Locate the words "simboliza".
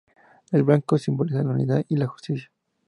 0.97-1.43